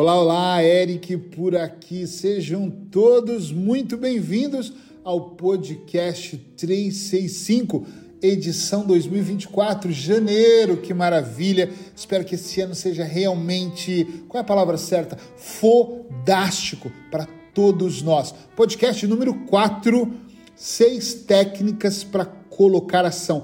[0.00, 2.06] Olá, olá, Eric por aqui.
[2.06, 7.84] Sejam todos muito bem-vindos ao podcast 365,
[8.22, 10.76] edição 2024, janeiro.
[10.76, 11.72] Que maravilha!
[11.96, 15.18] Espero que esse ano seja realmente, qual é a palavra certa?
[15.36, 18.32] Fodástico para todos nós.
[18.54, 20.14] Podcast número 4,
[20.54, 23.42] seis técnicas para colocar ação.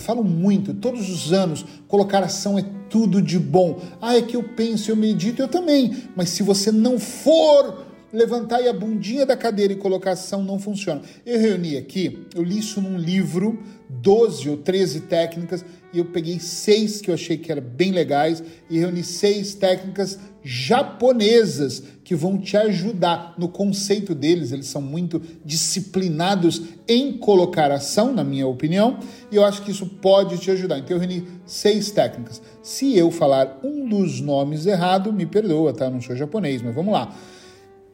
[0.00, 3.78] Eu falo muito, todos os anos, colocar ação é tudo de bom.
[4.00, 5.94] Ah, é que eu penso, eu medito, eu também.
[6.16, 11.02] Mas se você não for levantar a bundinha da cadeira e colocar ação, não funciona.
[11.26, 16.40] Eu reuni aqui, eu li isso num livro, 12 ou 13 técnicas, e eu peguei
[16.40, 22.38] seis que eu achei que eram bem legais e reuni seis técnicas japonesas que vão
[22.38, 24.52] te ajudar no conceito deles.
[24.52, 28.98] Eles são muito disciplinados em colocar ação, na minha opinião,
[29.30, 30.78] e eu acho que isso pode te ajudar.
[30.78, 32.40] Então eu reuni seis técnicas.
[32.62, 35.86] Se eu falar um dos nomes errado, me perdoa, tá?
[35.86, 37.14] Eu não sou japonês, mas vamos lá.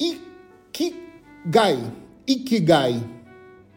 [0.00, 1.78] Ikigai.
[2.26, 3.02] Ikigai.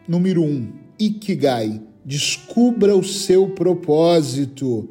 [0.08, 0.72] Número um.
[0.98, 4.88] Ikigai Descubra o seu propósito.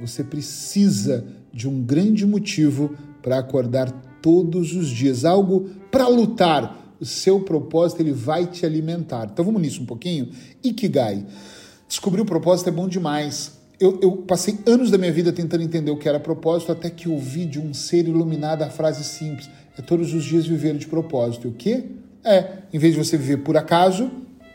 [0.00, 2.94] Você precisa de um grande motivo
[3.28, 6.96] para acordar todos os dias, algo para lutar.
[6.98, 9.28] O seu propósito ele vai te alimentar.
[9.30, 10.30] Então vamos nisso um pouquinho.
[10.64, 11.26] Ikigai.
[11.86, 13.52] Descobrir o propósito é bom demais.
[13.78, 17.06] Eu, eu, passei anos da minha vida tentando entender o que era propósito, até que
[17.06, 21.46] ouvi de um ser iluminado a frase simples: é todos os dias viver de propósito.
[21.46, 21.84] E o quê?
[22.24, 24.10] É, em vez de você viver por acaso,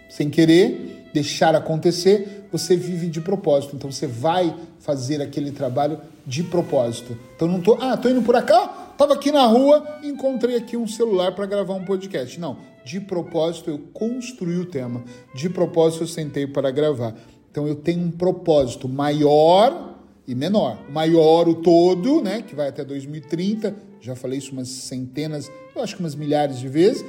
[0.09, 3.75] sem querer, deixar acontecer, você vive de propósito.
[3.75, 7.17] Então você vai fazer aquele trabalho de propósito.
[7.35, 10.87] Então não tô, ah, tô indo por cá, tava aqui na rua, encontrei aqui um
[10.87, 12.39] celular para gravar um podcast.
[12.39, 15.03] Não, de propósito eu construí o tema.
[15.33, 17.15] De propósito eu sentei para gravar.
[17.49, 19.95] Então eu tenho um propósito maior
[20.27, 20.77] e menor.
[20.91, 23.75] Maior o todo, né, que vai até 2030.
[23.99, 27.03] Já falei isso umas centenas, eu acho que umas milhares de vezes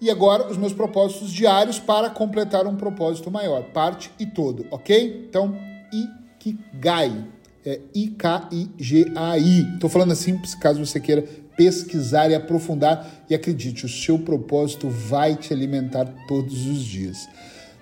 [0.00, 5.26] e agora os meus propósitos diários para completar um propósito maior, parte e todo, ok?
[5.28, 5.56] Então,
[5.92, 7.24] Ikigai,
[7.64, 9.74] é I-K-I-G-A-I.
[9.74, 11.24] Estou falando assim caso você queira
[11.56, 17.28] pesquisar e aprofundar e acredite, o seu propósito vai te alimentar todos os dias.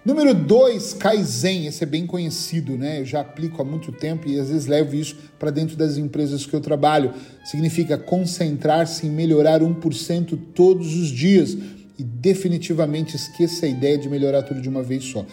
[0.04, 3.00] Número 2, Kaizen, esse é bem conhecido, né?
[3.00, 6.44] Eu já aplico há muito tempo e às vezes levo isso para dentro das empresas
[6.44, 7.14] que eu trabalho.
[7.42, 11.56] Significa concentrar-se em melhorar 1% todos os dias
[11.98, 15.24] e definitivamente esqueça a ideia de melhorar tudo de uma vez só.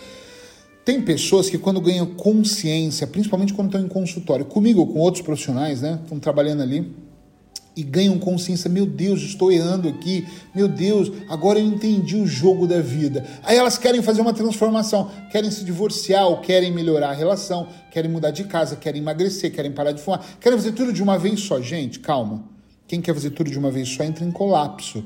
[0.83, 5.23] Tem pessoas que quando ganham consciência, principalmente quando estão em consultório, comigo ou com outros
[5.23, 6.91] profissionais, né, estão trabalhando ali,
[7.75, 12.67] e ganham consciência, meu Deus, estou errando aqui, meu Deus, agora eu entendi o jogo
[12.67, 13.25] da vida.
[13.43, 18.11] Aí elas querem fazer uma transformação, querem se divorciar ou querem melhorar a relação, querem
[18.11, 21.39] mudar de casa, querem emagrecer, querem parar de fumar, querem fazer tudo de uma vez
[21.39, 21.61] só.
[21.61, 22.43] Gente, calma.
[22.87, 25.05] Quem quer fazer tudo de uma vez só entra em colapso.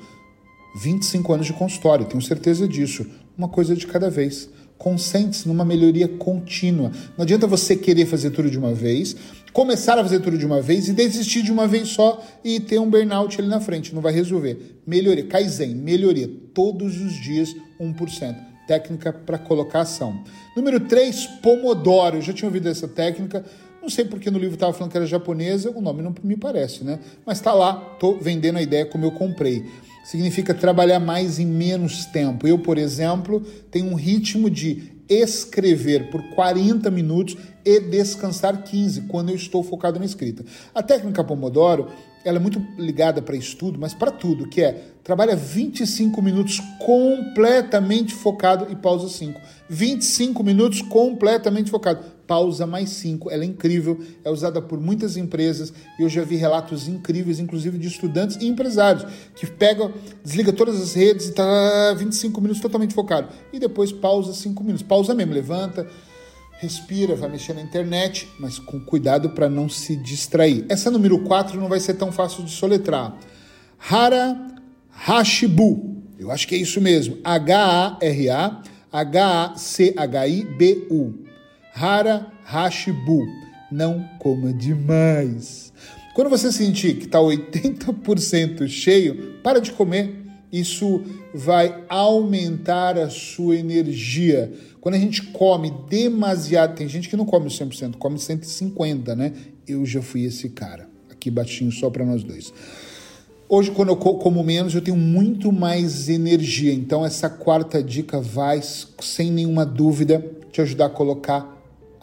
[0.76, 3.06] 25 anos de consultório, tenho certeza disso.
[3.38, 4.50] Uma coisa de cada vez.
[4.78, 6.92] Concentre-se numa melhoria contínua.
[7.18, 9.16] Não adianta você querer fazer tudo de uma vez,
[9.54, 12.78] começar a fazer tudo de uma vez e desistir de uma vez só e ter
[12.78, 13.96] um burnout ali na frente.
[13.96, 14.82] Não vai resolver.
[14.86, 15.26] Melhoria.
[15.26, 16.30] Kaizen, melhoria.
[16.54, 18.36] Todos os dias, 1%.
[18.68, 20.24] Técnica para colocação.
[20.58, 22.18] Número 3, Pomodoro.
[22.18, 23.46] Eu já tinha ouvido essa técnica.
[23.82, 26.84] Não sei porque no livro estava falando que era japonesa, o nome não me parece,
[26.84, 27.00] né?
[27.24, 29.64] Mas está lá, estou vendendo a ideia como eu comprei
[30.06, 32.48] significa trabalhar mais em menos tempo.
[32.48, 39.30] Eu, por exemplo, tenho um ritmo de escrever por 40 minutos e descansar 15 quando
[39.30, 40.46] eu estou focado na escrita.
[40.74, 41.90] A técnica Pomodoro,
[42.24, 48.14] ela é muito ligada para estudo, mas para tudo, que é trabalha 25 minutos completamente
[48.14, 49.40] focado e pausa 5.
[49.68, 53.32] 25 minutos completamente focado pausa mais 5.
[53.32, 57.78] Ela é incrível, é usada por muitas empresas e eu já vi relatos incríveis, inclusive
[57.78, 59.06] de estudantes e empresários,
[59.36, 59.94] que pegam,
[60.24, 63.30] desliga todas as redes e tá 25 minutos totalmente focado.
[63.52, 64.86] E depois pausa 5 minutos.
[64.86, 65.88] Pausa mesmo, levanta,
[66.60, 70.66] respira, vai mexer na internet, mas com cuidado para não se distrair.
[70.70, 73.18] Essa número 4 não vai ser tão fácil de soletrar.
[73.90, 74.56] Hara
[74.90, 75.96] Hashibu.
[76.18, 77.18] Eu acho que é isso mesmo.
[77.24, 78.62] H-A-R-A
[78.96, 79.66] H-A-C-H-I-B-U.
[81.78, 83.28] Hara Hashibu.
[83.70, 85.74] Não coma demais.
[86.14, 90.22] Quando você sentir que está 80% cheio, para de comer.
[90.52, 91.02] Isso
[91.34, 94.54] vai aumentar a sua energia.
[94.80, 99.34] Quando a gente come demasiado, tem gente que não come 100%, come 150, né?
[99.68, 100.88] Eu já fui esse cara.
[101.12, 102.54] Aqui baixinho só para nós dois.
[103.50, 106.72] Hoje, quando eu como menos, eu tenho muito mais energia.
[106.72, 111.55] Então, essa quarta dica vai, sem nenhuma dúvida, te ajudar a colocar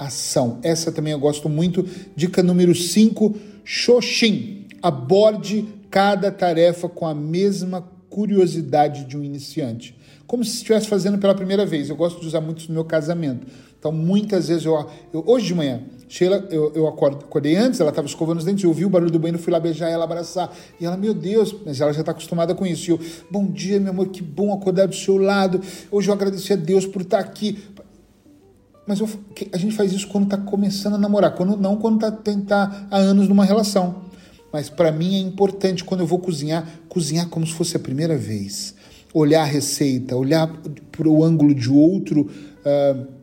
[0.07, 0.59] ação.
[0.63, 1.85] Essa também eu gosto muito.
[2.15, 3.35] Dica número 5,
[3.65, 4.67] Xoxin.
[4.83, 9.97] Aborde cada tarefa com a mesma curiosidade de um iniciante.
[10.27, 11.91] Como se estivesse fazendo pela primeira vez.
[11.91, 13.47] Eu gosto de usar muito no meu casamento.
[13.79, 18.07] Então, muitas vezes, eu, eu hoje de manhã, Sheila, eu, eu acordei antes, ela estava
[18.07, 20.55] escovando os dentes, eu ouvi o barulho do banheiro, fui lá beijar ela, abraçar.
[20.79, 22.91] E ela, meu Deus, mas ela já está acostumada com isso.
[22.91, 23.01] E eu,
[23.31, 25.61] bom dia, meu amor, que bom acordar do seu lado.
[25.91, 27.59] Hoje eu agradeci a Deus por estar aqui.
[28.87, 29.09] Mas eu,
[29.53, 32.11] a gente faz isso quando está começando a namorar, quando não quando está
[32.47, 34.03] tá há anos numa relação.
[34.53, 38.17] Mas para mim é importante quando eu vou cozinhar, cozinhar como se fosse a primeira
[38.19, 38.75] vez.
[39.15, 40.49] Olhar a receita, olhar
[40.91, 42.29] para o ângulo de outro.
[42.65, 43.23] Uh,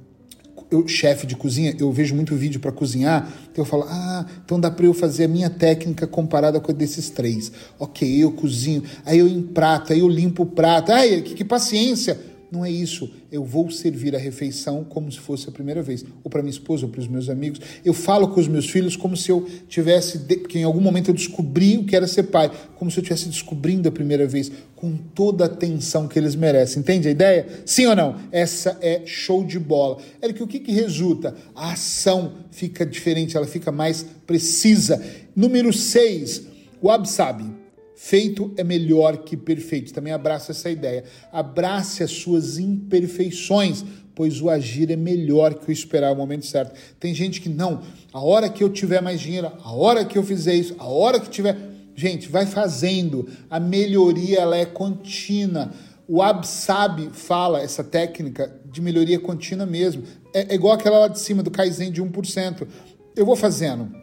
[0.87, 4.69] chefe de cozinha, eu vejo muito vídeo para cozinhar, então eu falo, ah, então dá
[4.69, 7.51] para eu fazer a minha técnica comparada com a desses três.
[7.79, 12.28] Ok, eu cozinho, aí eu emprato, aí eu limpo o prato, ai, que, que paciência!
[12.51, 13.11] Não é isso.
[13.31, 16.03] Eu vou servir a refeição como se fosse a primeira vez.
[16.23, 17.61] Ou para minha esposa, ou para os meus amigos.
[17.85, 20.19] Eu falo com os meus filhos como se eu tivesse.
[20.19, 22.51] Que em algum momento eu descobri o que era ser pai.
[22.75, 24.51] Como se eu estivesse descobrindo a primeira vez.
[24.75, 26.81] Com toda a atenção que eles merecem.
[26.81, 27.45] Entende a ideia?
[27.65, 28.15] Sim ou não?
[28.31, 29.97] Essa é show de bola.
[30.23, 31.35] Eric, o que, que resulta?
[31.55, 35.03] A ação fica diferente, ela fica mais precisa.
[35.35, 36.43] Número 6,
[36.81, 37.58] o Absabe.
[38.01, 39.93] Feito é melhor que perfeito.
[39.93, 41.03] Também abraça essa ideia.
[41.33, 43.83] Abrace as suas imperfeições,
[44.15, 46.73] pois o agir é melhor que o esperar o momento certo.
[46.97, 47.81] Tem gente que não,
[48.13, 51.19] a hora que eu tiver mais dinheiro, a hora que eu fizer isso, a hora
[51.19, 51.57] que tiver.
[51.93, 53.27] Gente, vai fazendo.
[53.49, 55.69] A melhoria ela é contínua.
[56.07, 60.03] O Absab fala essa técnica de melhoria contínua mesmo.
[60.33, 62.65] É, é igual aquela lá de cima do Kaizen de 1%.
[63.13, 63.93] Eu vou fazendo.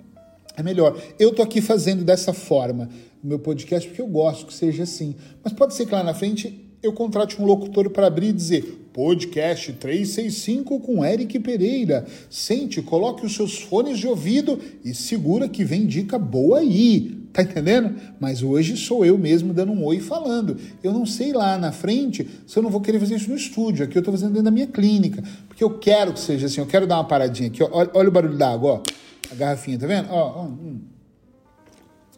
[0.54, 1.00] É melhor.
[1.18, 2.90] Eu tô aqui fazendo dessa forma
[3.26, 5.14] meu podcast porque eu gosto que seja assim.
[5.42, 8.88] Mas pode ser que lá na frente eu contrate um locutor para abrir e dizer
[8.92, 12.06] podcast 365 com Eric Pereira.
[12.30, 17.26] Sente, coloque os seus fones de ouvido e segura que vem dica boa aí.
[17.32, 17.94] Tá entendendo?
[18.18, 20.56] Mas hoje sou eu mesmo dando um oi falando.
[20.82, 23.84] Eu não sei lá na frente se eu não vou querer fazer isso no estúdio.
[23.84, 25.22] Aqui eu estou fazendo dentro da minha clínica.
[25.46, 26.60] Porque eu quero que seja assim.
[26.60, 27.62] Eu quero dar uma paradinha aqui.
[27.62, 28.82] Olha, olha o barulho da água, ó.
[29.30, 30.08] A garrafinha, tá vendo?
[30.10, 30.44] Ó, ó.
[30.44, 30.95] Hum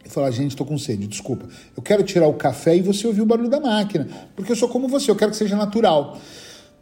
[0.05, 1.47] e falar, gente, estou com sede, desculpa.
[1.75, 4.69] Eu quero tirar o café e você ouvir o barulho da máquina, porque eu sou
[4.69, 6.17] como você, eu quero que seja natural.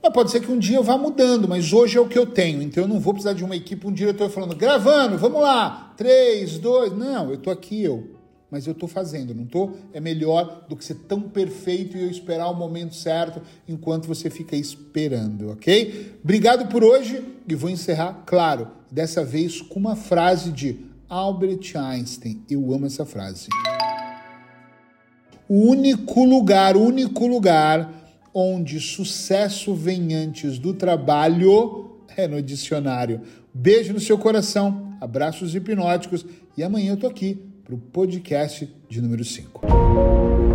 [0.02, 2.26] Mas pode ser que um dia eu vá mudando, mas hoje é o que eu
[2.26, 5.94] tenho, então eu não vou precisar de uma equipe, um diretor falando, gravando, vamos lá,
[5.98, 8.18] três, dois, não, eu estou aqui, eu.
[8.50, 9.78] Mas eu estou fazendo, não estou?
[9.92, 14.30] É melhor do que ser tão perfeito e eu esperar o momento certo enquanto você
[14.30, 16.14] fica esperando, ok?
[16.24, 22.42] Obrigado por hoje e vou encerrar, claro, dessa vez com uma frase de Albert Einstein.
[22.50, 23.48] Eu amo essa frase.
[25.48, 27.94] O único lugar, único lugar
[28.34, 33.22] onde sucesso vem antes do trabalho é no dicionário.
[33.54, 36.26] Beijo no seu coração, abraços hipnóticos
[36.58, 40.47] e amanhã eu tô aqui para o podcast de número 5.